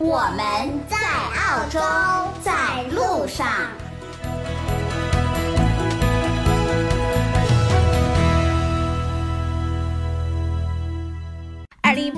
[0.00, 1.80] 我们在澳洲，
[2.40, 3.46] 在路上。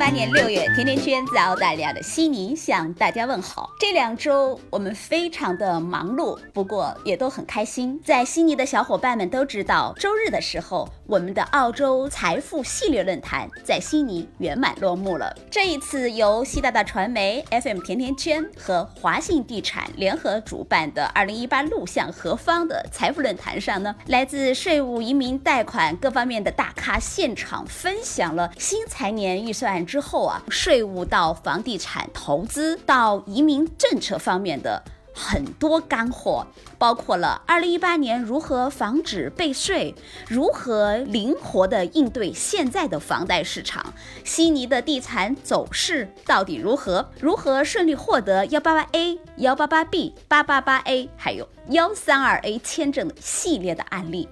[0.00, 3.68] 八年六月，甜甜圈在澳大利亚的悉尼向大家问好。
[3.78, 8.00] 这两周我们非常的忙碌，不过也都很开心。
[8.02, 15.36] 在悉尼的小伙伴们都知道，周日的时候，我们的澳洲财富系列论坛在悉尼圆满落幕了。
[15.50, 29.52] 这一次由西大大传媒、FM 甜甜圈和华信地产联合主办的二零一八陆向何方的财富论坛上呢，来自税务、移民、贷款各方面的大咖现场分享了新财年预。
[29.52, 34.80] 算之后啊，税务到房地产投资到移民政策方面的
[35.12, 36.46] 很多干货，
[36.78, 39.92] 包括了二零一八年如何防止被税，
[40.28, 54.28] 如何灵活的应对现在的房贷市场，悉尼的地产走势到底如何，如何顺利获得幺八八 A、幺八八 B、八八八 A，还有幺三二 A 签证系列的案例。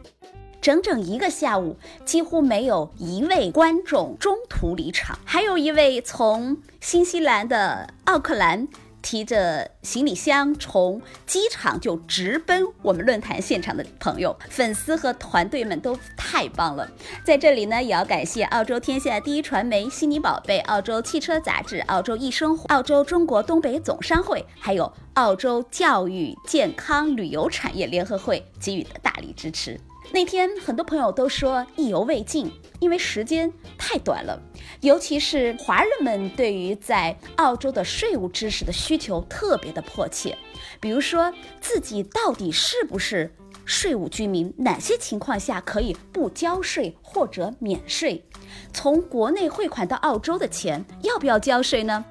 [0.61, 5.19] 整整一个下午，几乎没有一位观众中途离场。
[5.25, 8.67] 还有一位从新西兰的奥克兰
[9.01, 16.91] 提着行李箱从机场就直奔我们论坛现场的朋友，粉丝和团队们都太棒了。
[17.25, 29.81] 在这里呢，也要感谢澳洲天下第一传媒、悉尼宝贝、澳洲汽车杂志、澳洲易生、澳洲中国东北总商会，还有澳洲教育、健康、旅游产业联合会给予的大力支持。
[30.11, 34.41] 那天很多朋友都说意犹未尽，因为时间太短了，
[34.81, 40.37] 尤其是华人们对于在澳洲的税务知识的需求特别的迫切。
[40.81, 43.35] 比如说自己到底是不是
[43.67, 48.25] 税务居民，哪些情况下可以不交税或者免税？
[48.73, 52.03] 从国内汇款到澳洲的钱要不要交税呢？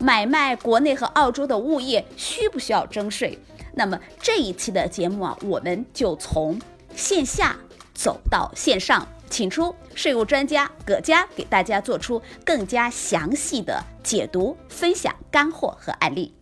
[0.00, 3.38] 买卖国内和澳洲的物业需不需要征税？
[3.74, 6.60] 那么这一期的节目啊，我们就从。
[6.96, 7.56] 线下
[7.92, 16.34] 走到线上，请出税务专家葛佳，给大家做出更加详细的解读、分享干货和案例。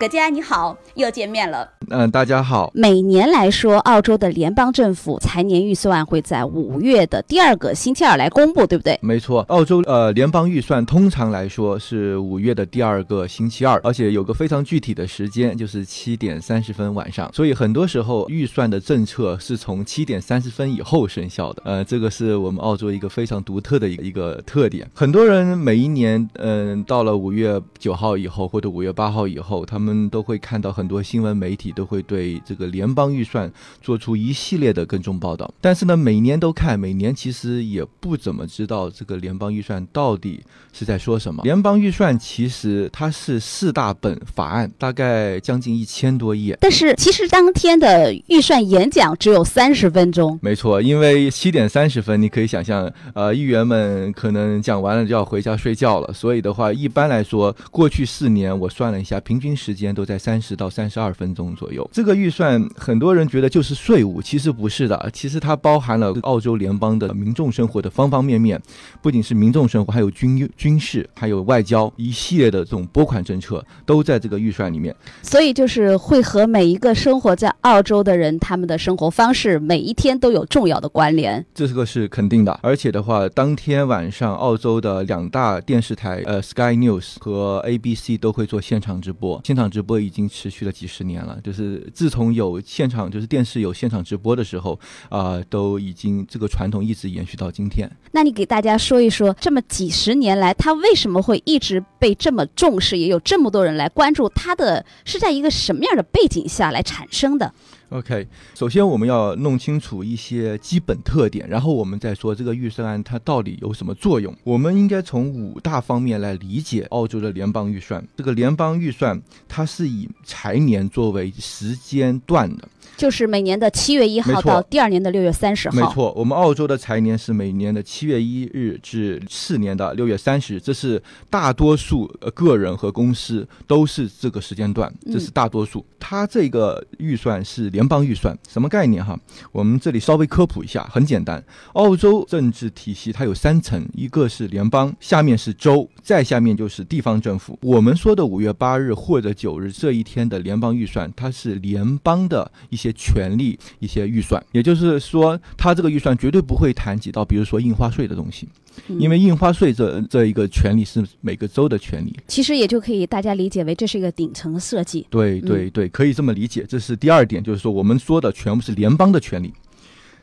[0.00, 1.68] 葛佳，你好，又见面了。
[1.90, 2.70] 嗯，大家好。
[2.72, 8.96] 每年来说，澳洲的联邦政府财年预算会在五月的第二个星期二来公布，对不对？
[9.02, 17.28] 没错，澳洲呃联邦预算通常来说是五月的第二个星期二，而且有个非常具体的时间，就是七点三十分晚上。
[17.34, 21.62] 所以很多时候预算的政策是从七点三十分以后生效的。
[21.64, 24.88] 呃，这个是我们澳洲一个非常独特的一个一个特点。
[24.94, 29.87] 很多人每一年嗯到了五月九号以后或者五月八号以后，他们。
[29.88, 33.50] 们都会看到很多新闻媒体都会对这个联邦预算
[33.82, 40.40] 做出一系列的跟踪报道，但是呢，每年都看，每年其实也不怎么知道这个联邦预算到底
[40.72, 41.42] 是在说什么。
[41.42, 50.38] 联邦预算其实它是四大本法案，大概将近一千多页，但是其实当天的预算演讲只有三十分钟。
[50.42, 61.88] 没错，因为七点三十分，你可以想象，呃，议员们可能讲完了就要回家睡觉了，所以的话，一般来说，过去四年我算了一下，平均时间都在三十到三十二分钟左右。
[61.92, 65.08] 这个预算很多人觉得就是税务，其实不是的。
[65.12, 68.60] 其实它包含了澳洲联邦的民众生活的方方面面，
[69.00, 74.92] 不仅是民众生活，还有军军事，还有外交一系列的这种拨款政策都在这个预算里面。
[75.22, 81.44] 所以就是会和每一个生活在澳洲的人他们的生活方式每一天都有重要的关联。
[81.54, 82.58] 这个是肯定的。
[82.62, 89.67] 而且的话，当天晚上澳洲的两大电视台，呃，Sky News 和 ABC 都会做现场直播，现场。
[89.70, 94.78] 直播已经持续了几十年了，就是自从有现场，就是电视有现场直播的时候，
[95.08, 97.90] 啊，都已经这个传统一直延续到今天。
[98.12, 104.28] 那你给大家说一说，这么几十年来，他为什么会一直被这么重视，也有这么多人来关注？
[104.30, 107.52] 他的是在一个什么样的背景下来产生的
[107.90, 114.34] ？OK，首先我们要弄清楚一些基本特点，然后我们再说这个预算案它到底有什么作用。
[114.44, 118.06] 我们应该从五大方面来理解澳洲的联邦预算。
[118.16, 125.76] 这个联邦预算它是以财年作为时间段的，就是每年的七月一号到第二年的六月三十号。
[125.76, 131.00] 没错，我们澳洲的财年是每年的七月一日至次年的六月三十日，这是
[131.30, 135.84] 大多数呃个人和公司都是这个时间段，这是大多数。
[136.00, 139.18] 它这个预算是联邦预算，什么概念哈？
[139.52, 141.42] 我们这里稍微科普一下，很简单。
[141.74, 147.58] 澳洲政治体系它有三层，一个是联邦，下面是州，再下面就是地方政府。
[147.62, 158.48] 我们说的五月八日或者九日这一天的联邦预算，它是联邦的一些权利、一些预算，也就是说，他这个预算绝对不会谈及到，比如说印花税的东西，
[158.86, 162.16] 因为印花税这这一个权利是每个州的权利。
[162.28, 165.06] 其实也就可以大家理解为这是一个顶层设计。
[165.10, 166.64] 对对对，可以这么理解。
[166.68, 169.52] 这是第二点，就是说我们说的全部是联邦的权利。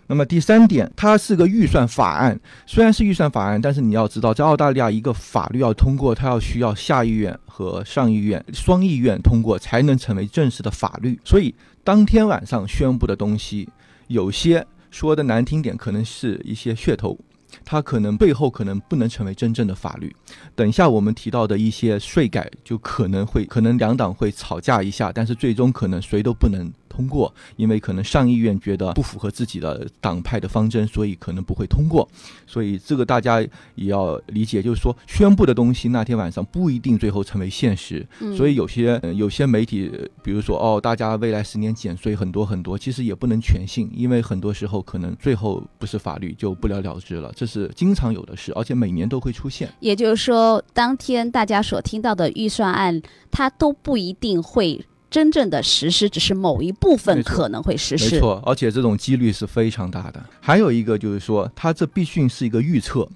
[0.08, 11.20] 那么第三点，它是个预算法案，虽然是预算法案，但是你要知道，在澳大利亚一个法律要通过，它要需要下议院和上议院双议院通过才能成为正式的法律。
[11.26, 11.52] 所以
[11.86, 13.70] 当天晚上宣布的东西，
[14.08, 17.16] 有些说的难听点，可能是一些噱头。
[17.64, 20.14] 它可能背后可能不能成为真正的法律。
[20.56, 32.08] 等一下我们提到的一些税改，就可能会可能两党会吵架一下，但是最终可能谁都不能通过，因为可能上议院觉得不符合自己的党派的方针，所以可能不会通过。
[32.48, 33.42] 所以这个大家
[33.76, 38.08] 也要理解，就是说宣布的东西那天晚上不一定最后成为现实。
[38.38, 49.70] 所以有些呃有些媒体，呃比如说哦，大家未来十年减税很多很多，其实也不能全信，因为很多时候可能最后不是法律就不了了之了，这是经常有的事，而且每年都会出现。
[49.82, 53.02] 也就是说，当天大家所听到的预算案，
[53.32, 58.16] 它都不一定会真正的实施，只是某一部分可能会实施。
[58.16, 60.22] 没错，而且这种几率是非常大的。
[60.42, 63.08] 还有一个就是说，它这必须是一个预测，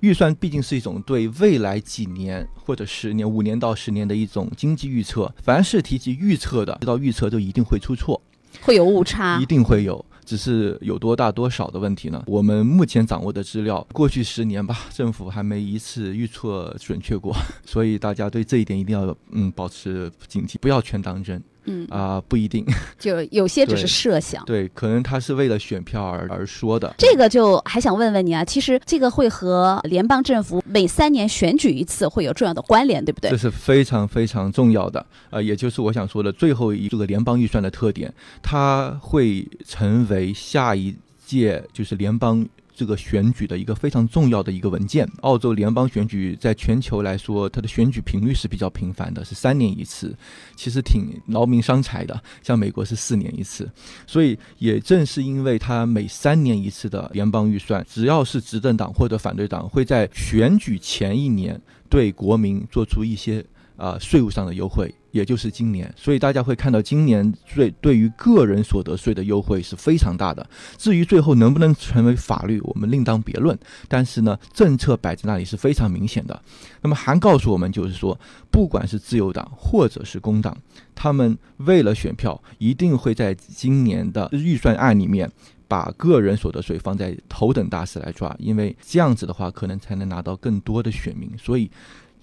[0.00, 5.32] 预算毕竟是一种对未来几年或者十年、五年到十年的一种经济预测。
[5.44, 8.20] 凡是提及预测的，知道预测就一定会出错，
[8.60, 9.46] 会有误差一。
[9.46, 10.04] 定会有。
[10.24, 12.22] 只是有多大多少的问题呢？
[12.26, 17.34] 我们目前掌握的资料，过去十年吧， 政府还没一次预测准确过，
[17.64, 22.64] 所以大家对这一点一定要嗯保持警惕，不要全当真嗯，啊、不一定。
[22.98, 24.44] 就有些只是设想。
[24.44, 26.94] 对，可能他是为了选票而而说的。
[26.98, 33.36] 这个就还想问问你啊，其实这个会和联邦政府每三年选举一次会有重要的关联，对不对这？
[33.36, 38.12] 是非常非常重要的，呃，也就是我想说的最后一这个联邦预算的特点，
[38.42, 40.94] 它会成为下一
[41.26, 45.08] 届就是联邦这个选举的一个非常重要的一个文件。
[45.20, 50.16] 澳洲联邦选举在全球来说，它的选举频率是比较频繁的，是三年一次，
[50.56, 52.20] 其实挺劳民伤财的。
[52.42, 53.70] 像美国是四年一次，
[54.06, 63.44] 所以也正是因为它每三年一次的联邦预算，只要是执政党或者反对党会在选举前一年对国民做出一些
[63.76, 70.44] 啊、税务上的优惠，也就是今年，所以大家会看到今年税对于个人所得税的优惠是非常大的。
[70.76, 73.56] 至于最后能不能成为法律，我们另当别论。
[73.86, 76.42] 但是呢，政策摆在那里是非常明显的。
[76.82, 78.18] 那么还告诉我们，就是说，
[78.50, 80.56] 不管是自由党或者是工党，
[80.96, 85.30] 他们为了选票，一定会在今年的预算案里面。
[85.66, 91.28] 把个人所得税放在头等大事来抓，因为这样子的话，可能才能拿到更多的选民。
[91.38, 91.68] 所以，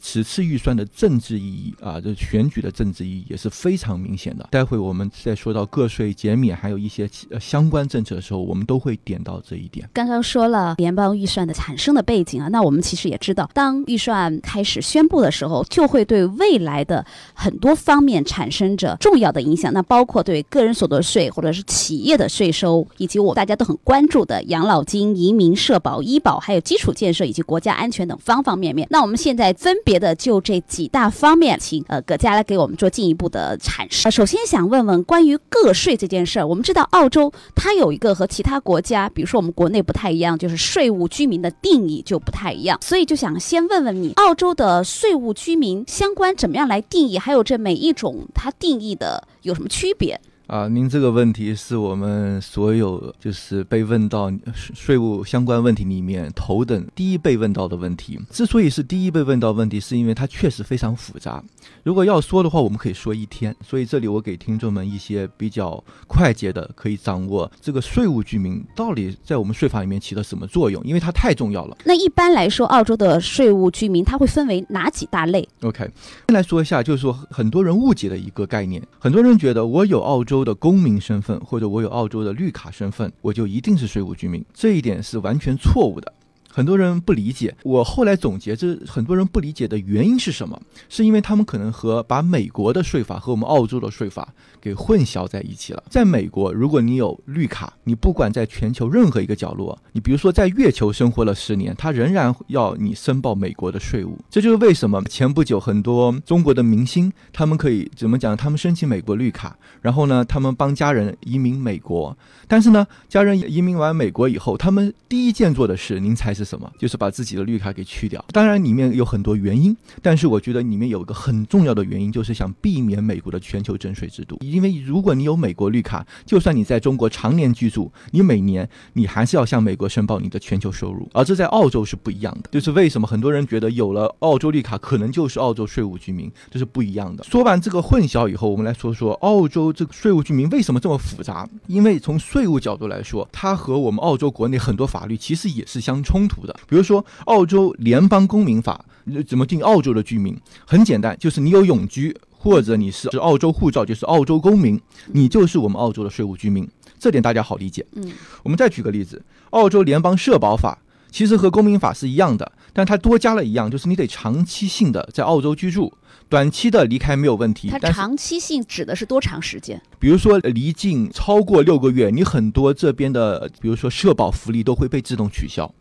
[0.01, 4.47] 此次预算的政治意义啊，这选举的政治意义也是非常明显的。
[4.51, 9.87] 待会我们在说到个税减免还有一些呃相关政策的时候，我们都会点到这一点。
[9.93, 19.71] 刚刚说了联邦预算的产生的背景啊，那我们其实也知道，当预算开始宣布的时候，就会对未来的很多方面产生着重要的影响。
[19.71, 28.87] 那包括对个人所得税或者是企业的税收，以及我大家都很关注的养老金、移民、社保、医保，还有基础建设以及国家安全等方方面面。
[28.89, 34.09] 那我们现在分别别的就这几大方面，请呃葛佳来给我们做进一步的阐释。
[34.09, 50.17] 首先想问问关于个税这件事儿，我们知道澳洲它有一个和其他国家，比如说我们国内不太一样，就是税务居民的定义就不太一样，所以就想先问问你，澳洲的税务居民相关怎么样来定义，还有这每一种它定义的有什么区别？
[50.51, 58.19] 啊，您这个问题是我们所有就是被问到税税务相关问题里面头等第一被问到的问题。
[58.29, 61.41] 之所以是第一被问到问题，是因为它确实非常复杂。
[61.83, 63.55] 如果要说的话，我们可以说一天。
[63.65, 71.77] 所以这里我给听众们一些比较快捷的，可以掌握这个税务居民到底在我们税法里面起了什么作用，因为它太重要了。
[71.85, 75.89] 那一般来说，澳洲的税务居民它会分为哪几大类？OK，
[76.27, 86.13] 先来说一下，就是说很多人误解的一个概念，很多人觉得我有澳洲的公民身份，或者我有澳洲的绿卡身份，我就一定是税务居民，这一点是完全错误的。
[86.51, 87.55] 很多人不理解。
[87.63, 90.59] 我后来总结，这很多人不理解的原因是什么？
[90.89, 95.83] 是因为他们可能和把美国的税法和我们澳洲的税法给混淆在一起了。
[95.89, 104.17] 在美国，如果你有绿卡，你不管在全球任何一个角落，你比如说在月球生活了十年，他仍然要你申报美国的税务。
[104.29, 108.35] 这就是为什么前不久很多中国的明星，他们可以怎么讲？
[108.35, 112.17] 他们申请美国绿卡，然后呢，他们帮家人移民美国，
[112.47, 116.71] 但是呢，家人移民完美国以后，他们第一件做的事，您猜是是什么？
[116.79, 118.23] 就是把自己的绿卡给去掉。
[118.31, 124.37] 当然里面有很多原因，但是我觉得里面有一个很重要的原因，就是想避免美国的全球征税制度。
[124.41, 132.49] 因为如果你有美国绿卡，就算你在中国常年居住，你每年你还是要向美国申报你的全球收入，而这在澳洲是不一样的。
[132.51, 137.23] 就是为什么很多人觉得有了澳洲绿卡可能就是澳洲税务居民，这是不一样的。
[137.23, 141.47] 说完这个混淆以后，我们来说说澳洲这个税务居民为什么这么复杂？
[141.67, 146.55] 因为从税务角度来说，它和我们澳洲国内很多法律其实也是相冲突的。
[146.67, 148.83] 比如说，澳洲联邦公民法
[149.27, 150.37] 怎么定澳洲的居民？
[150.65, 156.67] 很简单，就是你有永居或者你是是澳洲护照，就是澳洲公民，你就是我们澳洲的税务居民。
[156.99, 157.85] 这点大家好理解。
[157.93, 158.11] 嗯，
[158.43, 160.77] 我们再举个例子，澳洲联邦社保法
[161.11, 165.91] 其实和公民法是一样的，但它多加了一样，就是你得长期性的在澳洲居住，
[166.29, 167.69] 短期的离开没有问题。
[167.69, 169.81] 它长期性指的是多长时间？
[169.99, 175.73] 比如说离境超过六个月，你很多这边的，比如说社保福利都会被自动取消。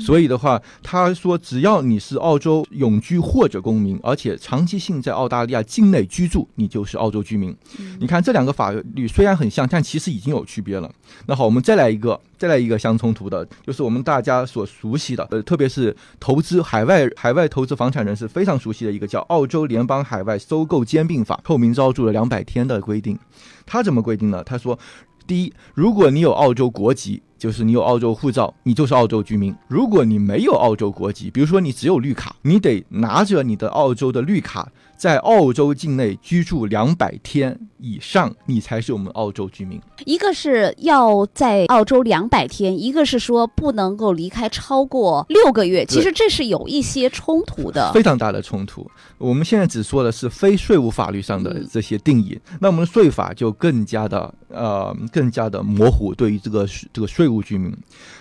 [0.00, 7.56] 所以的话，他说只要你是澳洲永居或者公民，而且长期性在澳大利亚境内居住，你就是澳洲居民。
[8.00, 10.90] 你看这两个法律虽然很像，但其实已经有区别了。
[11.26, 23.18] 那好，我们再来一个，再来一个相冲突的，就是我们大家所熟悉的，呃，特别是投资海外海外投资房产人士非常熟悉的一个叫《澳洲联邦海外收购兼并法》，透明招住了两百天的规定。
[23.66, 24.42] 他怎么规定呢？
[24.44, 24.78] 他说，
[25.26, 29.52] 第一，如果你有澳洲国籍，就是你有澳洲护照，你就是澳洲居民。
[29.66, 34.70] 如果你没有澳洲国籍，比如说你只有绿卡，你得拿着你的澳洲的绿卡，
[35.02, 39.80] 在澳洲境内居住两百天以上，你才是我们澳洲居民。
[40.04, 45.84] 一个是要在澳洲两百天，一个是说不能够离开超过六个月。
[45.86, 47.92] 其实这是有一些冲突的。
[47.92, 48.88] 非常大的冲突。
[49.18, 57.76] 我们现在只说的是非税务法律上的这些定义，那我们的税法就更加的呃更加的模糊，对于这个这个税务居民。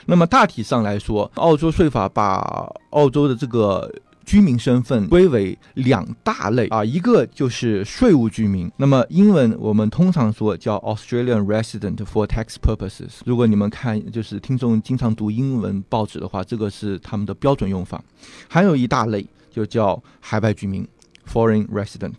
[0.08, 3.88] 那么大体上来说，澳洲税法把澳洲的这个。
[4.25, 13.20] 居民身份归为两大类啊，一个就是税务居民，那么英文我们通常说叫 Australian resident for tax purposes。
[13.25, 18.04] 如果你们看就是听众经常读英文报纸的话，这个是他们的标准用法。
[18.48, 20.88] 还有一大类就叫海外居民
[21.28, 22.13] （foreign resident）。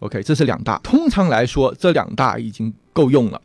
[0.00, 0.78] OK，这是两大。
[0.78, 3.40] 通常来说，这两大已经够用了。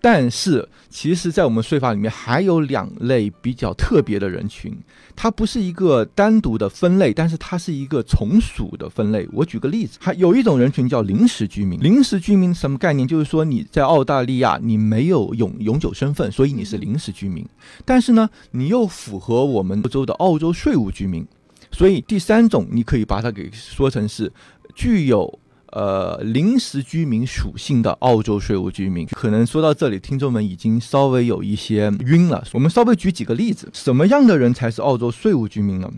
[0.00, 4.72] 但是，其实，在我们税法里面还有两类比较特别的人群，
[5.16, 9.28] 它不是一个单独的分类，但是它是一个从属的分类。
[9.32, 11.80] 我举个例子，还有一种人群叫临时居民。
[11.82, 13.08] 临时居民什么概念？
[13.08, 17.44] 就是说你在澳大利亚，你没有永永久身份，所以你是临时居民。
[17.84, 21.26] 但是呢，你又符合我们澳洲的澳洲税务居民，
[21.72, 24.32] 所以第三种你可以把它给说成是
[24.76, 25.38] 具有。
[25.72, 32.42] 呃，临时居民属性的澳洲税务居民，可能说到这里，听众们已经稍微有一些晕了。
[32.52, 35.90] 我们稍微举几个例子，什么样的人才是澳洲税务居民呢？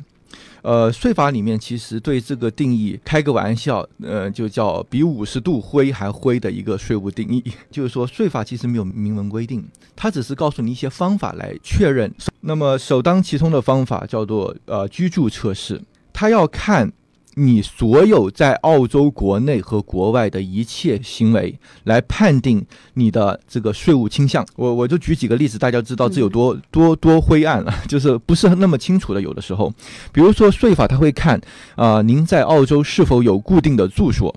[0.63, 9.65] 呃，税法里面其实对这个定义开个玩笑，呃，就叫比五十度灰还灰的一个税务定义，就是说税法其实没有明文规定，
[9.97, 12.13] 它只是告诉你一些方法来确认。
[12.41, 15.81] 那么首当其冲的方法叫做呃居住测试，
[16.13, 16.93] 它要看。
[17.37, 24.45] 你所有在澳洲国内和国外的一切行为，来判定你的这个税务倾向。
[24.57, 29.21] 我我就举几个例子，大家知道这有多多多灰暗了， 就是不是那么清楚的。
[29.23, 29.73] 有的时候，
[30.13, 31.41] 比如说税法，他会看
[31.77, 34.35] 啊，您在澳洲是否有固定的住所，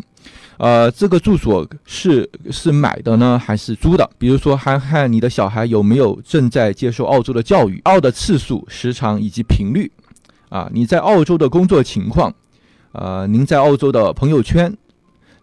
[0.57, 4.07] 呃，这个住所是是买的呢，还是租的？
[4.19, 9.91] 比如说，还看你的小孩有没有正在接受澳洲的教育，澳的次数、时长以及频率，
[10.49, 12.31] 啊，你在澳洲的工作情况。
[12.93, 14.75] 呃，您在澳洲的朋友圈，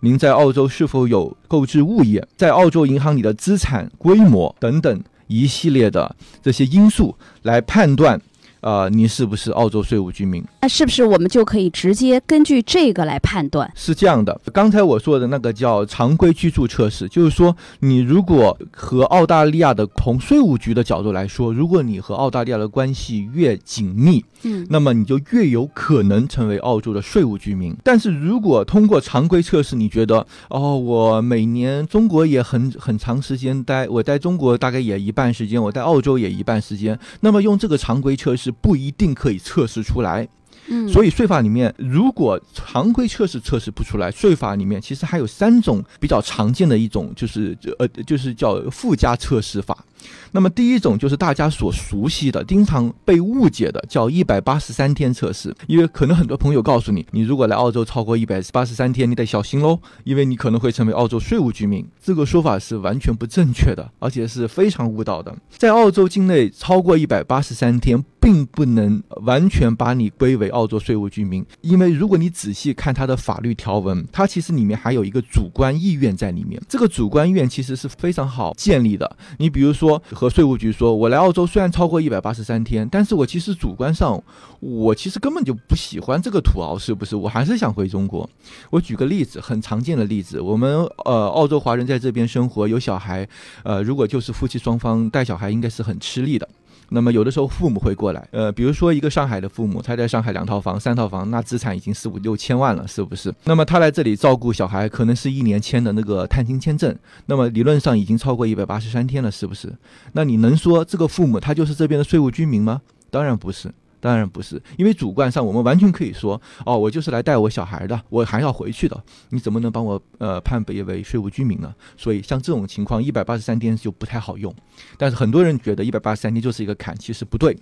[0.01, 8.21] 您在澳洲是否有购置物业，在澳洲银行里的资产规模等等一系列的这些因素来判断。
[8.61, 10.45] 呃，你是不是澳洲税务居民？
[10.63, 13.71] 那是不是我们就可以直接根据这个来判断？
[13.75, 27.75] 是这样的，刚才我说的那个叫常规居住测试，就是说你如果和澳大利亚的从税务局的角度来说，如果你和澳大利亚的关系越紧密，嗯，那么你就越有可能成为澳洲的税务居民。
[27.83, 38.50] 但是如果通过常规测试，你觉得哦，我每年中国也很很长时间待，我在中国大概也一半时间，我在澳洲也一半时间，那么用这个常规测试。
[38.51, 40.29] 实不一定可以测试出来。
[40.73, 49.85] 嗯，所以税法里面，如果常规测试测试不出来，税法里面其实还有三种比较常见的一种，就是呃，就是叫附加测试法。
[50.33, 55.53] 那么第一种就是大家所熟悉的、经常被误解的，叫一百八十三天测试。
[55.67, 61.85] 因为可能很多朋友告诉你，你如果来澳洲超过一百八十三天，你得小心喽，因为你可能会成为澳洲税务居民。
[62.01, 65.37] 这个说法是完全不正确的，而且是非常误导的。
[65.51, 76.63] 在澳洲境内超过一百八十三天，并不能完全把你归为澳洲税务居民，因为如果你仔细看它的法律条文，它其实里面还有一个主观意愿在里面。
[76.69, 79.17] 这个主观意愿其实是非常好建立的。
[79.39, 80.01] 你比如说。
[80.13, 84.23] 和税务局说，我来澳洲虽然超过一百八十三天，但是我其实主观上，
[84.61, 87.17] 我其实根本就不喜欢这个土豪，是不是？
[87.17, 88.29] 我还是想回中国。
[88.69, 93.27] 我举个例子，很常见的例子，我们呃澳洲华人在这边生活，有小孩，
[93.63, 96.47] 呃，如果就是夫妻双方带小孩，应该是很吃力的。
[96.91, 103.33] 那么有的时候父母会过来，呃，比如说一个上海的父母，他在上海两套房、三套房，那资产已经四五六千万了，是不是？
[103.45, 106.95] 那么他来这里照顾小孩，可能是一年签的那个探亲签证，
[107.27, 109.73] 那么理论上已经超过一百八十三天了，是不是？
[110.13, 112.83] 那你能说这个父母他就是这边的税务居民吗？
[113.11, 113.73] 当然不是。
[114.01, 121.75] 当然不是，因为主观上我们完全可以说，哦，我就是来带我小孩的，我还要回去的，你怎么能帮我呃判别为税务居民呢？
[121.97, 124.55] 所以像这种情况，一百八十三天就不太好用。
[124.97, 127.57] 但是很多人觉得一百八十三天就是一个坎，其实不对，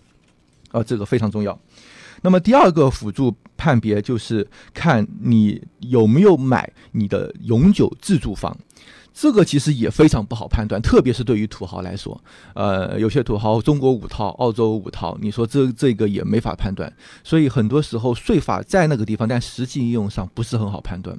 [0.70, 1.58] 啊，这个非常重要。
[2.22, 8.56] 那么第二个辅助判别就是看你有没有买你的永久自住房。
[9.20, 12.22] 这个其实也非常不好判断，特别是对于土豪来说，
[12.54, 16.92] 呃，有些土豪中国五套，澳洲五套，你说这这个也没法判断，
[17.24, 21.18] 所以很多时候税法在那个地方，但实际应用上不是很好判断。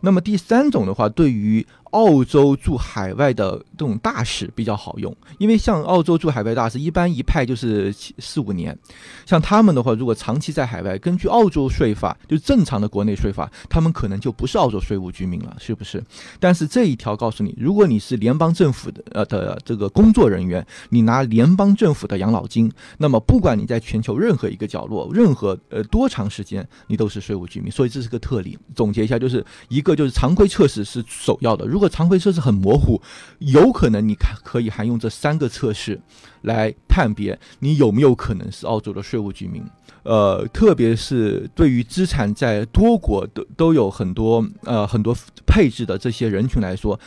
[0.00, 8.76] 那么第三种的话，对于澳洲驻海外的这种大使比较好用，因为像澳洲驻海外大使一般一派就是四五年，
[9.24, 16.02] 像他们的话，如果长期在海外，根据澳洲税法，就正常的国内税法，他们可能就不是澳洲税务居民了，是不是？
[16.40, 27.70] 但是这一条告诉你，如果你是联邦政府的呃的这个工作人员，你拿联邦政府的养老金，那么不管你在全球任何一个角落，任何呃多长时间，你都是税务居民。
[27.70, 28.58] 所以这是个特例。
[28.74, 33.00] 总结一下，就是一个就是常规测试是首要的，如果常规测试很模糊，
[33.38, 36.00] 有可能你看可以还用这三个测试
[36.42, 39.62] 来判别你有没有可能是澳洲的税务居民。
[40.02, 45.16] 呃，特别是对于资产在多国都都有很多呃很多
[45.46, 47.00] 配置的这些人群来说，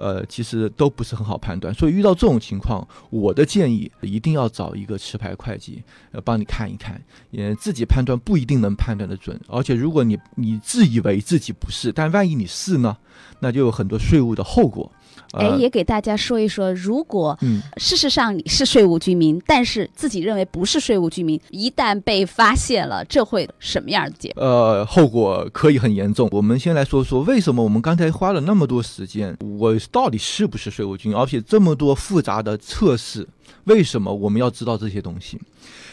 [0.00, 1.72] 呃，其实都不是很好判断。
[1.74, 9.38] 所以遇到这种情况，我的建议一定要找一个持牌会计呃帮你看一看，也自己判断不一定能判断的准。
[9.46, 12.96] 而且如果你你自以为自己不是，但万一你是呢？
[13.40, 14.90] 那就有很多税务的后果。
[15.32, 17.38] 哎，也给大家说一说，如果
[17.76, 24.42] 事实上你是税务居民，但是自己认为不是税务居民，一旦被发现了，这会什么样的结果？
[24.42, 26.28] 呃，后果可以很严重。
[26.32, 33.26] 我们先来说说为什么我们刚才花了那么多时间，我到底是不是税务居民，而且这么多复杂的测试，
[33.64, 35.40] 为什么我们要知道这些东西？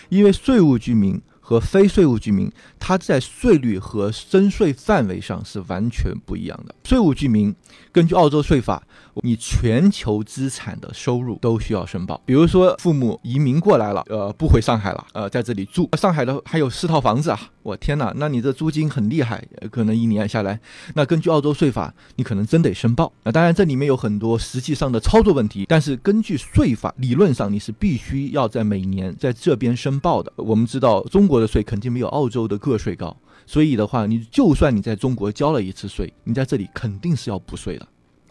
[0.10, 1.22] 因为税务居民。
[1.48, 6.76] 和非税务居民，他在税率和征税范围上是完全不一样的。
[6.84, 7.56] 税务居民
[7.94, 8.84] 根据澳洲税法，
[9.24, 12.22] 你全球资产的收入都需要申报。
[12.26, 17.40] 比如说，父母移民过来了，呃，不回上海了，呃，在这里住，上海的还有四套房子啊！
[17.64, 20.60] 我天哪，那你这租金很厉害，可能一年下来，
[20.96, 23.12] 那根据澳洲税法，你可能真得申报。
[23.24, 30.32] 那当然，这里面有很多实际上的操作问题，但是根据税法，理论上你是必须要在每年在这边申报的。
[30.36, 31.37] 我们知道中国。
[31.40, 37.88] 的税肯定没有澳洲的个税高，所以的话，你就算你在中国交了一次税，你在这里肯定是要补税的，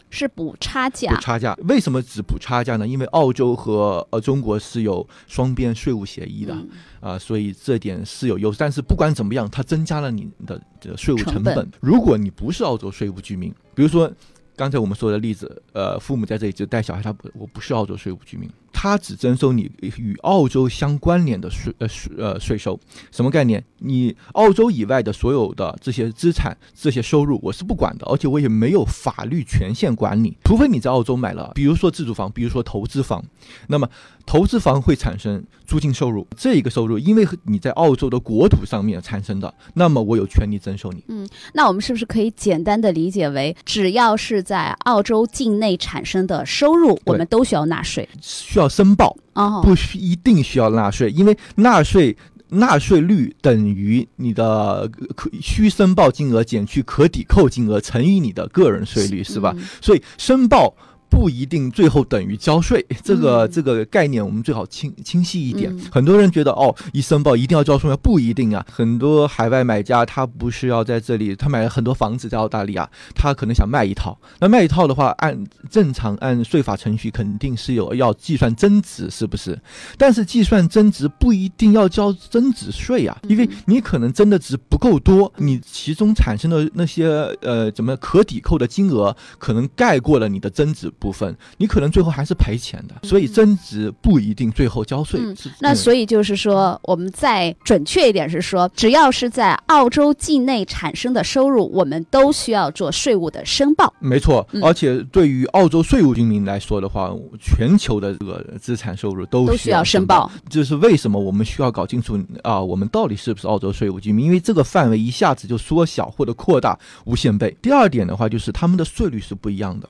[0.09, 1.13] 是补差价。
[1.13, 2.87] 补差价，为什么只补差价呢？
[2.87, 6.55] 因为澳洲和呃中国是有双边税务协议的
[7.01, 8.57] 啊，所以这点是有优势。
[8.59, 11.69] 但是不管怎么样，它增加了你的的税务成本。
[11.81, 14.11] 如果你不是澳洲税务居民，比如说
[14.55, 18.49] 刚才我们说的例子，呃，父母在这里就带小孩，他不，我不是澳洲税务居民。
[18.79, 22.79] 他只征收你与澳洲相关联的税呃税呃税收，
[23.11, 23.63] 什么概念？
[23.79, 33.23] 你澳洲以外的所有的这些资产、这些收入，我是不管的，而且我也没有法律权限管理，除非你在澳洲买了，比如说自住房，比如说投资房，
[33.67, 33.89] 那么
[34.27, 41.03] 投资房会产生租金收入，这一个收入因为你在澳洲的国土上面产生的，那么我有权利征收你。
[41.07, 48.07] 嗯，那我们是不是可以简单的理解为，只要是在澳洲境内产生的收入，我们都需要纳税？
[48.21, 48.66] 需要。
[48.69, 49.15] 申报
[49.63, 52.15] 不需一定需要纳税，因为纳税
[52.49, 59.55] 纳税率等于你的可需申报金额减去可抵扣金额乘以你的个人税率，是吧？
[59.81, 60.73] 所以申报
[61.09, 62.85] 不一定最后等于交税。
[63.03, 65.75] 这个嗯这个概念我们最好清清晰一点。
[65.75, 67.97] 嗯很多人觉得哦，一申报一定要交税吗？
[67.97, 68.65] 不一定啊。
[68.71, 74.17] 很多海外买家他不是要在这里，他买了很多房子在澳大利亚，他可能想卖一套。
[74.39, 79.59] 那卖一套的话，按正常按税法程序肯定是有要计算增值，是不是？
[79.97, 87.07] 但是计算增值不一定要交增值税啊，因为你可能增的值不够多，你其中产生的那些
[87.41, 92.95] 呃怎么可抵扣的金额，可能盖过了你的增值部分，你可能最后还是赔钱的。
[93.07, 95.19] 所以增值不一定最后交税。
[95.59, 103.93] 那所以就是说，我们再准确一点是说， 只要是在澳洲境内产生的收入，我们都需要做税务的申报。
[103.99, 110.29] 没错，嗯而且对于澳洲税务居民来说的话，全球的这个资产收入都需都需要申报。
[110.49, 114.25] 这是为什么我们需要搞清楚啊，我们到底是不是澳洲税务居民？
[114.25, 117.55] 因为这个范围一下子就缩小或者扩大无限倍。
[117.61, 119.89] 第二点的话，就是他们的税率是不一样的。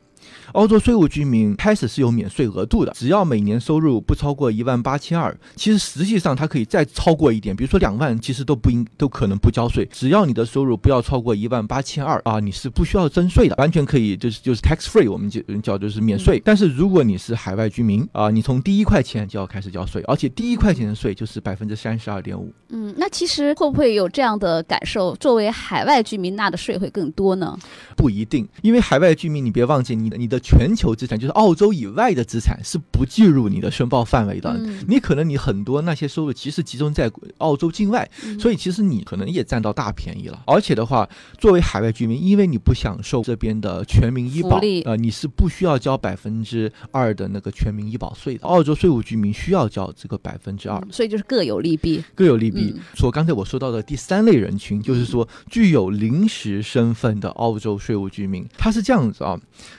[0.58, 9.88] 澳洲税务居民开始是有免税额度的，只要每年收入不超过一万八千二，其实实际上它可以再超过一点，比如说两万，其实都不应都可能不交税。
[9.91, 16.41] 只要你的收入不要超过一万八千二啊，你是不需要征税的，完全可以就是就是 tax free，我们就叫就是免税。
[16.43, 22.52] 但是如果你是海外居民啊，你从第一块钱就要开始交税，而且第一块钱的税就是百分之三十二点五。
[22.70, 25.15] 嗯，那其实会不会有这样的感受？
[25.17, 27.56] 作为海外居民纳的税会更多呢？
[27.96, 34.49] 不一定，因为海外居民，你别忘记你的你的全球资产，就是澳洲以外的资产是不计入你的申报范围的。
[34.51, 40.41] 嗯你可能你很多那些收入其实集中在澳洲境外，嗯所以其实你可能也占到大便宜了。
[40.47, 41.05] 而且的话，
[41.38, 48.47] 作为海外居民，因为你不享受这边的全民医保，呃，你是不需要交百分之二的那个全民医保税的。
[48.47, 50.79] 澳洲税务居民需要交这个百分之二。
[50.79, 52.01] 嗯所以就是各有利弊。
[52.15, 52.81] 各有利弊嗯。
[52.95, 59.38] 说刚才我说到的第三类人群，就是说具有临时身份的澳洲税务居民，他是这样子啊。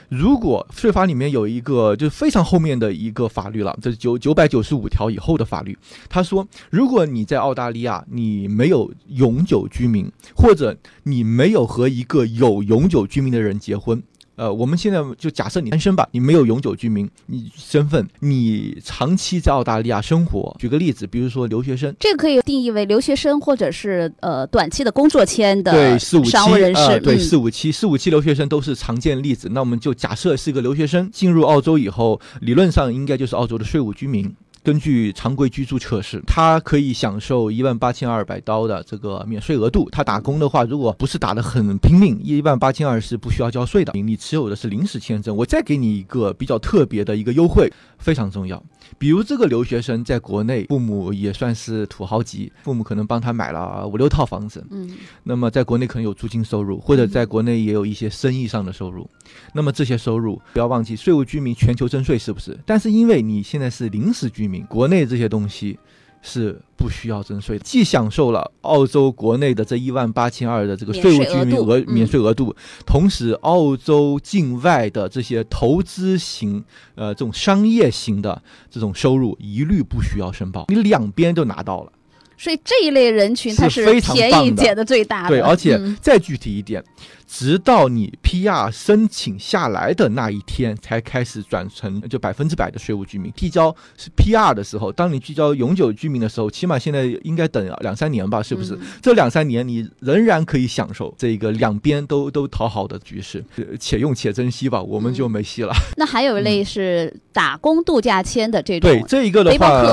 [0.09, 5.77] 如果税法里面有一个就是非常后面的一个法律了，这是九九百九十五条以后的法律，
[6.09, 14.01] 他说，如果你在澳大利亚你没有永久居民，或者你没有和一个有永久居民的人结婚。
[14.39, 20.55] 呃，我们现在就假设你单身吧，你没有永久居民你身份，你长期在澳大利亚生活。
[20.57, 26.81] 举个例子，比如说留学生，这个可以定义为留学生或者是呃短期的工作签的对四五七商务人士。
[26.81, 29.49] 呃对嗯四五七四五七留学生都是常见例子。
[29.51, 34.33] 那我们就假设是一个留学生进入澳洲以后，理论上应该就是澳洲的税务居民。
[34.63, 39.89] 根据常规居住测试，他可以享受一万八千二百刀的这个免税额度。
[39.89, 43.93] 他打工的话，如果不是打得很拼命，一万八千二是不需要交税的。
[43.93, 48.61] 你持有的是临时签证，我再给你一个比较特别的一个优惠，非常重要。
[48.97, 54.89] 比如这个留学生在国内，父母也算是土豪级，父母可能帮他买了五六套房子，嗯
[55.23, 59.07] 那么在国内可能有租金收入，或者在国内也有一些生意上的收入。
[59.53, 62.57] 那么这些收入不要忘记，税务居民全球征税是不是？
[62.65, 65.77] 但是因为你现在是临时居民，国内这些东西
[66.21, 76.63] 是不需要征税的，既享受了澳洲国内的这一万八千二的这个税务居民额免税额度同时澳洲境外的这些投资型
[76.95, 81.91] 呃这种商业型的这种收入一律不需要申报，你两边都拿到了。
[82.39, 85.29] 所以这一类人群，是它是非常便宜减的最大的。
[85.29, 86.81] 对，而且嗯再具体一点，
[87.27, 93.29] 直到你 PR 申请下来的那一天，才开始转成就百分之百的税务居民。
[93.33, 98.73] 递交是 PR 的时候，当你递交永久居民的时候，起码现在应该等两三年吧，是不是？
[98.75, 105.73] 嗯这两三年你仍然可以享受这个两边都 都讨好的局势，呃且用且珍惜吧，我们就没戏了。
[105.97, 109.83] 那还有一类是打工度假签的这种，对这一个的话，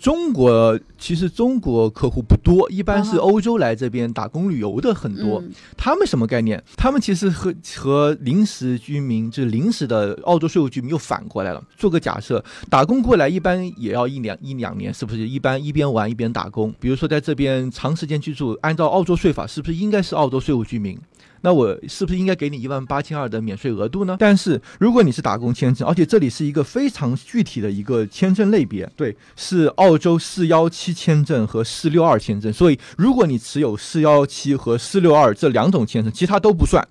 [0.00, 5.40] 中国其实中国客户不多，一般是欧洲来这边打工旅游的很多。
[5.40, 6.62] 嗯他们什么概念？
[6.76, 11.62] 他们其实和和临时居民，就是临时的澳洲税务居民又反过来了。
[11.76, 15.28] 做个假设，打工过来一般也要一两一两年，是不是？
[15.28, 16.72] 一般一边玩一边打工。
[16.80, 20.98] 比如说在这边长时间居住，按照澳洲税法，是不是应该是澳洲税务居民？
[21.44, 24.16] 那我是不是应该给你一万八千二的免税额度呢？
[24.18, 32.50] 但是如果你是打工签证，而且这里是一个非常具体的一个签证类别，对，是澳洲四幺七签证和四六二签证。
[32.50, 36.82] 所以如果你持有四幺七和四六二这两种签证，其他都不算。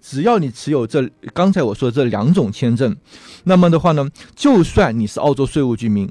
[0.00, 2.96] 只要你持有这刚才我说的这两种签证，
[3.44, 6.10] 那么的话呢，就算你是澳洲税务居民，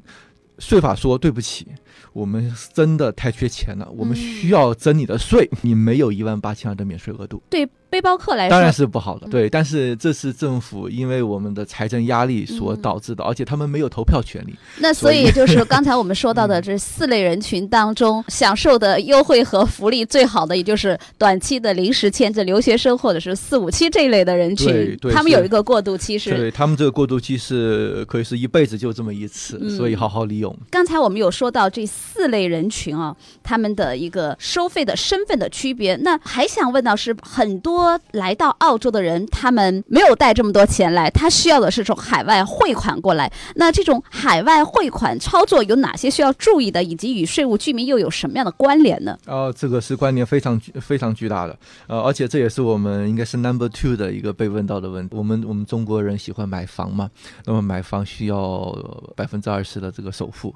[0.59, 1.67] 税法说对不起，
[2.13, 7.43] 我们真的太缺钱了，我们需要征你的税，你没有一万八千二的免税额度。
[7.49, 9.27] 对背包客来说，当然是不好的。
[9.27, 14.55] 对，但是这是政府因为我们的财政压力所导致的，而且他们没有投票权利。
[14.77, 26.33] 那所以 就是刚才我们说到的这四类人群当中，享受的优惠和福利最好的，也就是短期的临时签证留学生或者是四五七这一类的人群，他们有一个过渡期是。
[26.33, 30.57] 对他们这个过渡期是可以是一辈子就这么一次，所以好好利用。
[30.69, 35.97] 刚才我们有说到这四类人群啊，他们的一个收费的身份的区别。
[35.97, 43.31] 那还想问到是，很多说来到澳洲的人，他们没有带这么多钱来，他需要的是从海外汇款过来。
[43.55, 49.17] 那这种海外汇款操作有哪些需要注意的，以及与税务居民又有什么样的关联呢？
[49.25, 55.17] 哦，这个是关联非常非常巨大的，呃，而且这也是我们应该是 number two 的一个被问到的问题。
[55.17, 57.09] 我们我们中国人喜欢买房嘛，
[57.45, 58.77] 那么买房需要
[59.15, 60.53] 百分之二十的这个首付。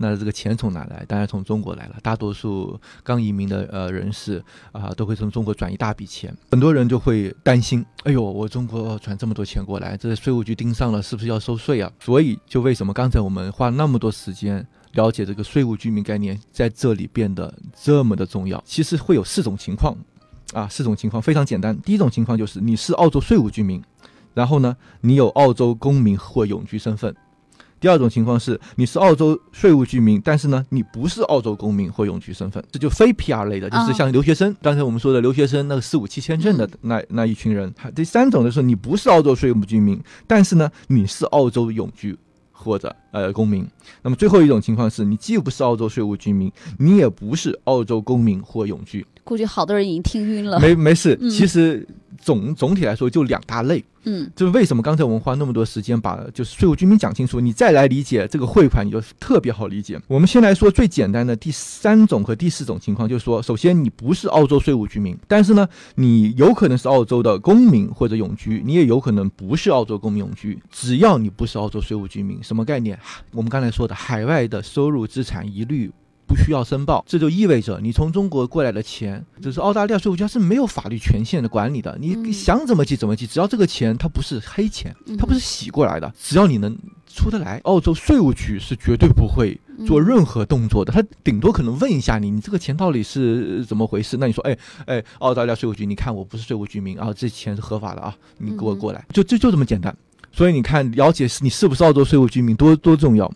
[0.00, 1.04] 那这个钱从哪来？
[1.08, 1.96] 当然从中国来了。
[2.02, 6.32] 大多数刚移民的呃人士啊，都会从中国转一大笔钱。
[6.52, 11.92] 很多人就会担心：哎呦，我中国转这么多钱过来，这税务局盯上了，是不是要收税啊？
[11.98, 18.62] 所以，就为什么刚才我们花那么多时间了解这个税务居民概念，在这里变得这么的重要？
[18.64, 19.96] 其实会有四种情况
[20.52, 21.76] 啊，四种情况非常简单。
[21.80, 23.82] 第一种情况就是你是澳洲税务居民，
[24.32, 27.12] 然后呢，你有澳洲公民或永居身份。
[27.80, 34.54] 第二种情况是，你是澳洲税务居民，但是呢，你不是澳洲公民或永居身份，这就非 PR 类的，就是像留学生。
[34.60, 37.72] 刚才我们说的留学生，那个四五七签证的那那一群人。
[37.94, 42.16] 第三种就是你不是澳洲税务居民，但是呢，你是澳洲永居
[42.50, 43.66] 或者呃公民。
[44.02, 49.06] 那么最后一种情况是你既不是澳洲税务居民，你也不是澳洲公民或永居。
[49.24, 50.58] 估计好多人已经听晕了。
[50.58, 51.86] 没没事，其实
[52.20, 53.84] 总总体来说就两大类。
[54.04, 60.00] 嗯，就是为什么刚才我们花那么多时间把就是税务居民讲清楚，你再来理解这个汇款，你就特别好理解。
[60.06, 70.58] 我们先来说最简单的第三种和第四种情况，就是说，首先你不是澳洲税务居民，但是呢，你有可能是澳洲的公民或者永居，你也有可能不是澳洲公民永居。
[70.70, 72.98] 只要你不是澳洲税务居民，什么概念？
[73.32, 75.92] 我们刚才说的海外的收入资产一律。
[76.28, 81.96] 不需要申报，这就意味着你从中国过来的钱，就是澳大利亚税务局是没有法律权限的管理的。
[81.98, 90.92] 你想怎么记怎么记，只要这个钱它不是黑钱，它不是洗过来的，只要你能出得来，澳洲税务局是绝对不会做任何动作的。
[90.92, 94.18] 他顶多可能问一下你，你这个钱到底是怎么回事？
[94.18, 99.96] 那你说，哎哎，澳大利亚税务局，你看我不是税务居民啊，这钱是合法的啊，你给我过来，就就就这么简单。
[100.30, 103.32] 所以你看，了解你是不是澳洲税务居民多多重要。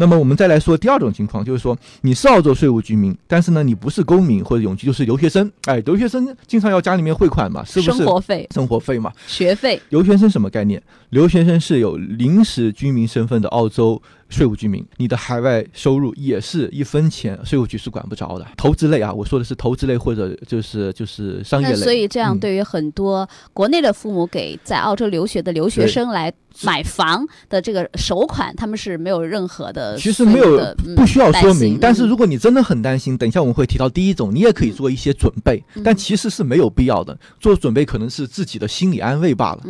[0.00, 5.50] 那么我们再来说第二种情况，就是说你是澳洲税务居民，但是呢你不是公民或者永居，就是留学生。
[5.64, 7.98] 哎，留学生经常要家里面汇款嘛，是不是？
[7.98, 9.82] 生活费、生活费嘛，学费。
[9.88, 10.80] 留学生什么概念？
[11.10, 14.00] 留学生是有临时居民身份的澳洲。
[14.28, 18.46] 税务居民，你的海外收入也是一分钱税务局是管不着的。
[18.56, 21.76] 投资类啊，我说的是投资类或者就是就是商业类。
[21.76, 29.96] 所以这样，对于很多国内的父母给在澳洲留学的留学生来买房的这个首款，他们是没有任何的。
[29.96, 37.18] 其实没有不需要说明，但是如果你真的很担心，等一下我们会提到第一种，你也可以做一些准备，但其实是没有必要的。
[37.40, 39.62] 做准备可能是自己的心理安慰罢了。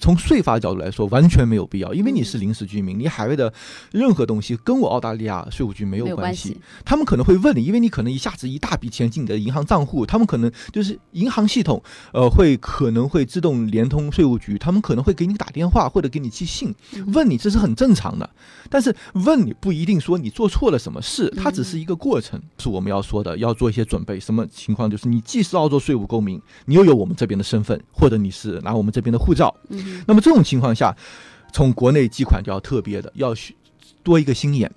[0.00, 3.52] 从税法角度来说，完全没有必要，因为你是临时居民，你海外的。
[4.00, 11.82] 任何东西跟我澳大利亚税务局没有关系，他们可能会问你，因为你可能一下子一大笔钱进你的银行账户，他们可能就是银行系统，
[12.14, 16.74] 呃，会可能会自动联通税务局，他们可能会给你打电话或者给你寄信，
[17.14, 18.28] 问你，这是很正常的。
[18.70, 24.18] 但是问你不一定说你做错了什么事，它只是一个过程，是我们要说的，要做一些准备。
[24.18, 24.90] 什么情况？
[24.90, 29.54] 就是你既是澳洲税务公民，你又有我们这边的身份，或者你是拿我们这边的护照，
[30.06, 30.96] 那么这种情况下，
[31.52, 33.54] 从国内寄款就要特别的要需。
[34.02, 34.70] 多一个心眼。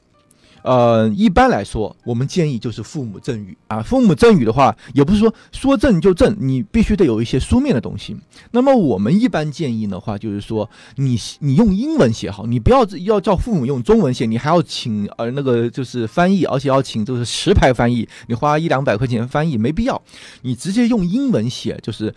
[0.64, 3.82] 呃，一般来说，我们建议就是父母赠与啊。
[3.82, 8.16] 父母赠与的话，也不是说说赠就赠，你必须得有一些书面的东西。
[8.52, 20.02] 那么我们一般建议的话，就是说你你用英文写好，你不要要叫父母用中文写，你还要请呃那个就是翻译，而且要请就是实牌翻译，你花一两百块钱翻译没必要，
[20.44, 22.14] 你直接用英文写，就是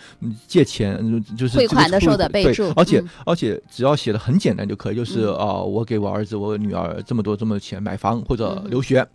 [0.46, 8.35] 借钱就是汇款的时候的备注，而且而且只要写的很简单就可以，就是啊，我给我儿子我女儿这么多这么多钱买房或。
[8.36, 9.06] 者留学，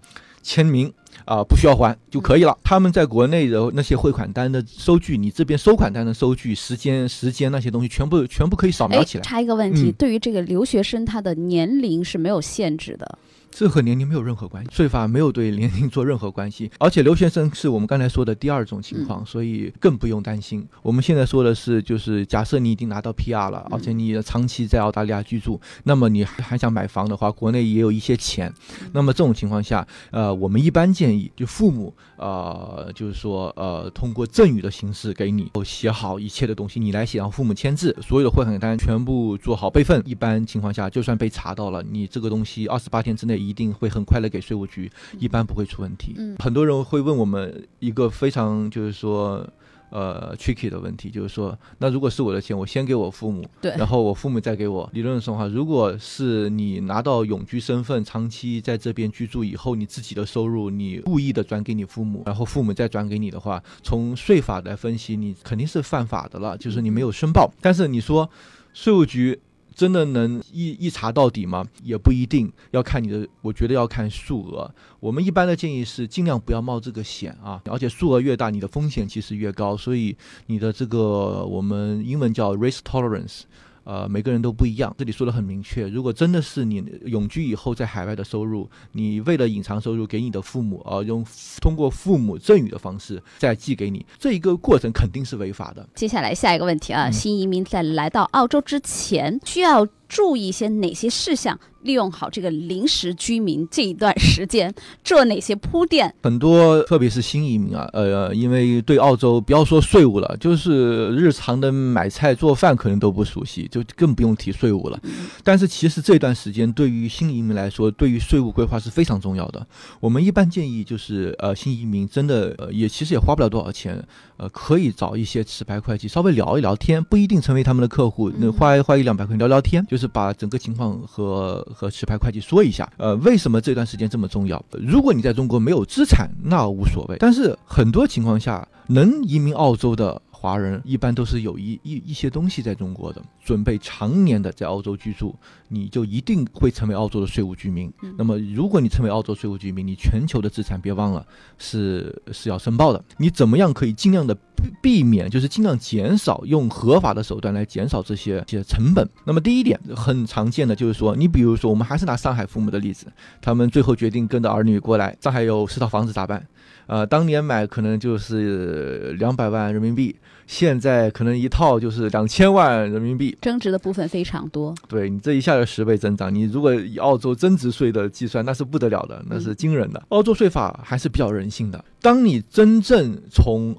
[0.42, 0.92] 签名
[1.26, 2.58] 啊，不需要还就可以了。
[2.64, 9.24] 他们在国内的那些汇款单的收据，你这边收款单的收据、时间、时间那些东西，全部全部可以扫描起来。
[9.24, 13.20] 插一个问题，对于这个留学生，他的年龄是没有限制的。
[13.52, 20.66] 这和年龄没有任何关系，税法没有对年龄做任何关系，而且留学生是我们刚才说的第二种情况，所以更不用担心。
[20.82, 28.52] 我们现在说的是，就是假设你已经拿到 PR 了，而且你长期在澳大利亚居住，那么你还想买房的话，国内也有一些钱，
[28.94, 40.02] 那么这种情况下，呃，我们一般建议就父母，呃，就是说，呃，通过赠与的形式给你写好一切的东西，你来写，然后父母签字，所有的汇款单全部做好备份。
[40.06, 46.14] 一般情况下，就算被查到了，你这个东西二十八天之内一定会很快的给税务局，一般不会出问题。
[46.18, 49.46] 嗯很多人会问我们一个非常就是说。
[49.92, 54.90] 呃，tricky 的问题就是说，那如果是我的钱，我先给我父母，对然后我父母再给我。
[54.94, 67.52] 理论上的话，如果是你拿到永居身份，长期在这边居住以后，你自己的收入你故意的转给你父母，然后父母再转给你的话，从税法来分析，你肯定是犯法的了，就是你没有申报。
[67.60, 68.30] 但是你说
[68.74, 69.40] 税务局。
[69.82, 71.66] 真的能一一查到底吗？
[71.82, 74.72] 也不一定，要看你的，我觉得要看数额。
[75.00, 80.16] 我们一般的建议是尽量不要冒这个险啊，而且数额越大，你的风险其实越高，所以
[80.46, 83.42] 你的这个我们英文叫 risk tolerance。
[83.84, 84.94] 呃，每个人都不一样。
[84.98, 91.26] 这里说的很明确，如果真的是你永居以后在海外的收入，你为了隐藏收入给你的父母，呃，用
[91.60, 95.88] 通过父母赠与的方式再寄给你，这一个过程肯定是违法的。
[95.96, 101.58] 接下来下一个问题啊，新移民在来到澳洲之前需要注意一些哪些事项？
[101.84, 104.72] 利用好这个临时居民这一段时间，
[105.04, 106.14] 做哪些铺垫？
[106.22, 115.00] 很多，特别是新移民啊，呃，因为对澳洲不要说税务了，就是日常的买菜做饭可能都不熟悉，就更不用提税务了。
[115.44, 119.66] 但是其实这段时间对于新移民来说，对于税务规划是非常重要的。
[120.00, 124.00] 我们一般建议就是，呃，新移民真的呃也其实也花不了多少钱，
[124.42, 132.92] 呃，可以找一些持牌会计稍微聊一聊天，不一定成为他们的客户，那花花一两百块钱聊聊天，就是把整个情况和和持牌会计说一下。
[132.98, 134.60] 呃，为什么这段时间这么重要？
[134.72, 137.18] 如果你在中国没有资产，那无所谓。
[137.20, 140.20] 但是很多情况下，能移民澳洲的。
[140.42, 145.36] 华人一般都是有一一一些东西在中国的，准备常年的在澳洲居住，
[145.68, 147.94] 你就一定会成为澳洲的税务居民。
[148.18, 151.24] 那么，如果你成为澳洲税务居民，你全球的资产别忘了
[151.60, 153.06] 是是要申报的。
[153.18, 159.08] 你怎么样可以尽量的避避免，就是尽量减少用合法的手段来减少这些这些成本。
[159.26, 163.08] 那么第一点很常见的就是说，你比如说我们还是拿上海父母的例子，
[163.42, 166.46] 他们最后决定跟着儿女过来，上海有四套房子咋办？
[166.88, 170.14] 呃，当年买可能就是两百万人民币，
[170.46, 173.38] 现在可能一套就是两千万人民币。
[173.42, 174.76] 增值的部分非常多。
[174.90, 180.04] 对你这一下就十倍增长，你如果以澳洲增值税的计算，那是不得了的，那是惊人的。
[180.10, 183.74] 澳洲税法还是比较人性的，当你真正从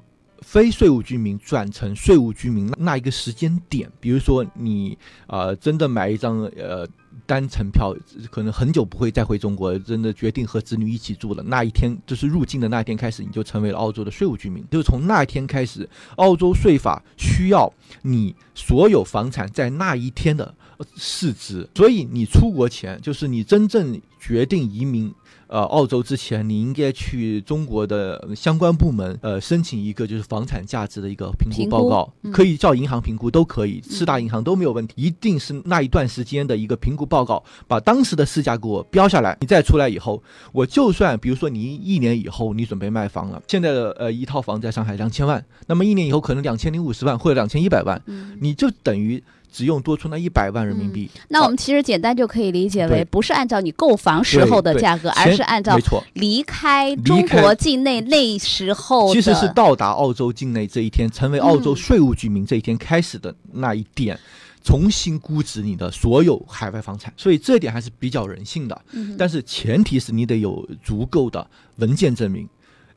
[0.53, 6.87] 非税务居民转成税务居民那一个时间点，比如说你呃真的买一张呃
[7.25, 7.91] 单程票，
[8.29, 14.63] 可能很久不会再回中国，真的决定和子女一起住了，那一天就是入境的那一天开始，你就成为了澳洲的税务居民。
[14.69, 20.53] 就是从那一天开始，澳洲税法需要你所有房产在那一天的
[20.95, 25.11] 市值，所以你出国前，就是你真正决定移民。
[25.53, 39.37] 呃，澳洲之前，你应该去中国的呃相关部门，呃，申请一个就是房产价值的一个评评估估报告，嗯可以叫银行评估都可以，四大银行都没有问题，一定是那一段时间的一个评估报告，把当时的市价给我标下来。
[39.41, 51.09] 你再出来以后，我就算比如说你一年以后你准备卖房了，现在的呃一套房在上海两千万，那么一年以后可能两千零五十万或者两千一百万，嗯，你就等于只用多出那一百万人民币。
[51.29, 55.77] 那我们其实简单就可以理解为，不是按照你购房时候的价格，而是按照，
[56.13, 59.13] 离开中国境内那时候。
[59.13, 64.19] 其实是到达澳洲境内这一天，成为澳洲嗯税务居民这一天开始的那一点，
[64.63, 68.81] 重新估值你的所有海外房产，所以这点还是比较人性的。
[68.91, 72.49] 嗯但是前提是你得有足够的文件证明。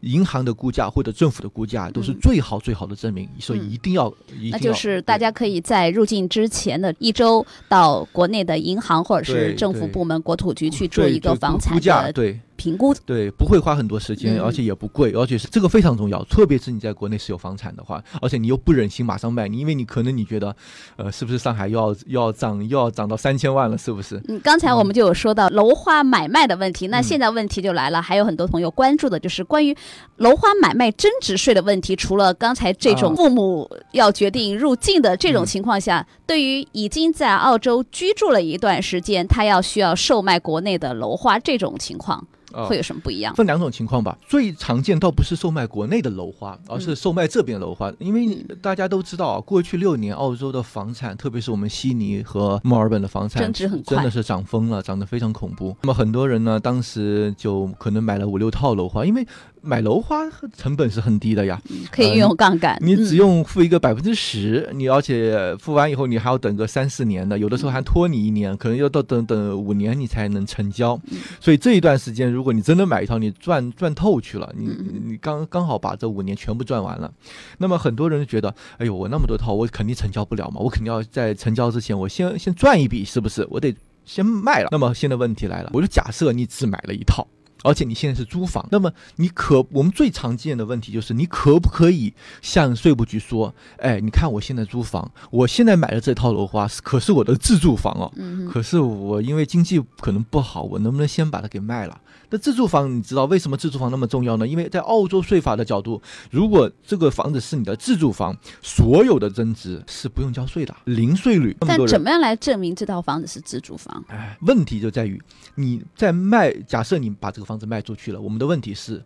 [0.06, 2.18] 银行的估价或者政府的估价都是嗯。
[2.22, 3.70] 最好最好的证明，所以嗯。
[3.70, 12.94] 一定要，一定要那就是大家可以在入境之前的一周到国内的银行或者是政府部门、国土局去做一个房产价，的对评估。
[13.04, 20.54] 对，不会花很多时间，嗯而且也不贵，而且是这个非常重要，特别是你在国内是有房产的话，而且你又不忍心马上卖，你因为你可能你觉得，
[20.96, 24.20] 呃，是不是上海又要又要涨又要涨到三千万了，是不是？
[24.28, 29.76] 嗯，刚才我们就有说到楼花买卖的问题，那嗯现在问题就来了，还有很多朋友关注的就是关于
[30.16, 31.94] 楼花买卖增值税的问题。
[31.94, 42.26] 除了刚才这种啊父母要决定入境的这种嗯情况下，对于已经在澳洲居住了一段时间，他要需要售卖国内的楼花这种情况，
[42.64, 43.34] 会有什么不一样？
[43.34, 55.76] 分两种情况吧，最常见倒不是售卖国内的楼花，而是售卖这边楼花，因为大家都知道啊，过去六年澳洲的房产，特别是我们悉尼和墨尔本的房产增值很快真的是涨疯了，涨得非常恐怖。
[55.82, 59.26] 那么很多人呢，当时就可能买了五六套楼花，因为
[59.62, 60.22] 买楼花
[60.56, 70.98] 成本是很低的呀，可以运用杠杆，你只嗯用付一个百分之十，你而且付完以后你还要等个三四年的，有的时候还拖你一年，可能要到等等五年你才能成交。
[71.10, 77.12] 嗯所以这一段时间，如果你真的买一套，你赚赚透去了，你嗯你刚刚好把这五年全部赚完了。
[77.58, 83.46] 那么很多人就觉得，哎呦，我那么多套，我肯定成交不了嘛，我肯定要在成交之前，我先先赚一笔，是不是？
[83.50, 84.68] 我得先卖了。
[84.70, 87.26] 那么现在问题来了，我就假设你只买了一套。
[87.62, 102.00] 而且你现在是租房，那么你可我们最常见的问题就是，你可不可以向税务局说，哎，你看我现在租房，我现在买的这套楼花是可是我的自住房哦，嗯可是我因为经济可能不好，我能不能先把它给卖了？
[102.30, 104.46] 那自住房你知道为什么自住房那么重要呢？
[104.46, 106.00] 因为在澳洲税法的角度，
[106.30, 111.56] 如果这个房子是你的自住房，所有的增值是不用交税的，零税率。
[111.60, 114.04] 但怎么样来证明这套房子是自住房？
[114.08, 115.20] 哎，问题就在于
[115.54, 119.02] 你在卖，假设你把这个房子卖出去了，我们的问题是，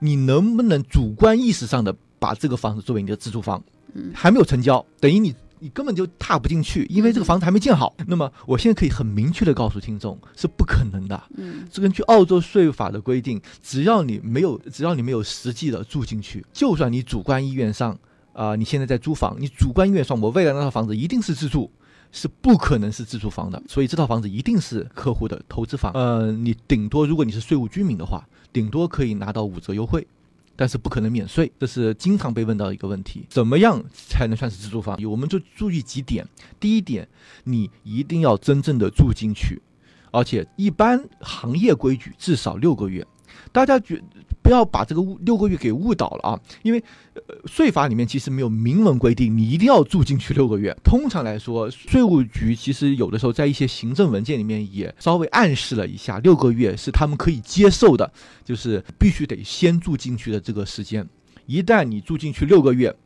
[0.00, 3.62] 你能不能主观意识上的把这个房子作为你的自住房？
[3.94, 7.94] 嗯还没有成交，等于你你根本就踏不进去，因为这个房子还没建好。
[8.06, 11.22] 那么我现在可以很明确的告诉听众，是不可能的。
[11.36, 17.98] 嗯，这根据澳洲税法的规定，只要你没有，只要你没有实际的住进去，就算你主观意愿上，
[18.32, 21.70] 啊、你现在在租房，你主观意愿上，我未来那套房子一定是自住，
[22.12, 25.92] 是不可能是自住房的，所以这套房子一定是客户的投资房。
[25.92, 30.06] 呃，你顶多如果你是税务居民的话，顶多可以拿到五折优惠。
[30.60, 33.24] 但是不可能免税，这是经常被问到的一个问题。
[33.30, 34.98] 怎么样才能算是自住房？
[35.08, 36.26] 我们就注意几点。
[36.58, 37.06] 第一点，
[37.44, 39.62] 你一定要真正的住进去，
[40.10, 43.06] 而且一般行业规矩至少六个月。
[43.52, 44.02] 大家觉
[44.48, 46.82] 不要把这个误六个月给误导了啊，因为
[47.12, 50.74] 呃税法里面其实没有明文规定你一定要住进去六个月。
[50.82, 58.10] 通常来说，税务局其实有的时候在一些行政文件里面也稍微暗示了一下，六个月是他们可以接受的，
[58.42, 61.06] 就是必须得先住进去的这个时间。
[61.44, 62.96] 一旦你住进去六个月，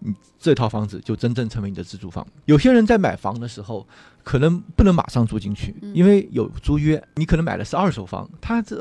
[0.00, 2.26] 你这套房子就真正成为你的自住房。
[2.46, 3.86] 有些人在买房的时候，
[4.22, 7.02] 可能不能马上住进去，因为有租约。
[7.14, 8.76] 你可能买的是二手房，他这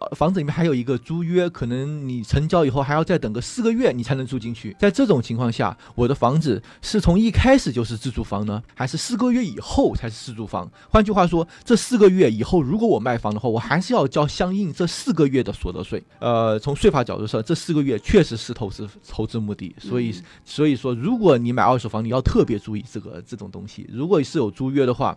[0.00, 4.76] 呃房子里面还有一个租约，可能你成交以后还要再等个四个月，你才能住进去。
[4.78, 10.70] 在这种情况下，我的房子是从一开始就是自住房呢，还是四个月以后才是自住房？
[10.88, 16.02] 换句话说，这四个月以后，如果我卖房的话，我还是要交相应这四个月的所得税。
[16.18, 20.14] 呃，从税法角度上，这四个月确实是投资投资目的，所以
[20.44, 23.86] 所以所以说，如果你买二手房，你要特别注意这个这种东西。
[23.92, 25.14] 如果是有租约的话，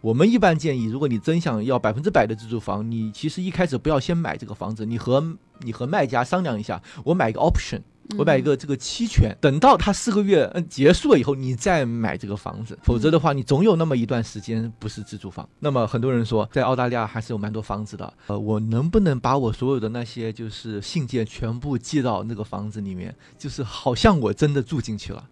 [0.00, 5.24] 我们一般建议，如果你真想要百分之百的自住房，你其实一开始不要先买这个房子，你和
[5.60, 7.80] 你和卖家商量一下，我买一个 option。
[8.16, 15.46] 我买一个这个期权，等到它四个月嗯结束了以后，你再买这个房子，否则的话，你总有那么一段时间不是自住房。
[15.58, 25.28] 那么很多人说，在澳大利亚还是有蛮多房子的，呃，我能不能把我所有的那些就是信件全部寄到那个房子里面，就是好像我真的住进去了？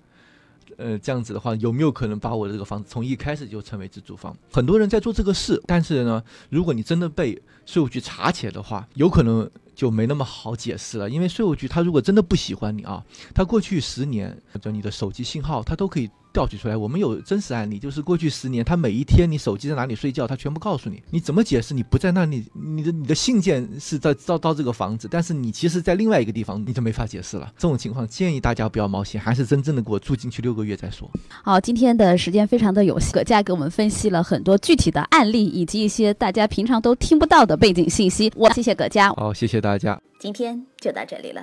[0.79, 4.37] 呃，这样子的话，有没有可能把我的这个房子从一开始就成为自住房？
[4.53, 11.11] 很多人在做这个事，但是呢，如果你真的被税务局查起来的话，有可能就没那么好解释了。
[11.11, 13.05] 因为税务局他如果真的不喜欢你啊，
[13.35, 16.77] 他过去十年就你的手机信号，他都可以调取出来。
[16.77, 21.03] 我们有真实案例，就是过去十年，他每一天你手机在哪里睡觉，他全部告诉你。
[21.09, 22.45] 你怎么解释你不在那里？
[22.53, 27.51] 你的你的信件是在到到这个房子，但是你其实在另外一个地方，你就没法解释了。
[27.57, 31.11] 这种情况建议大家不要冒险，还是真正的给我住进去六个月再说。
[31.43, 38.31] 好，今天的时间非常的有限，葛佳给我们分析了很多具体的案例，以及一些大家平常都听不到的背景信息。
[38.37, 39.09] 我谢谢葛佳。
[39.15, 39.99] 好，谢谢大家。
[40.19, 41.43] 今天就到这里了。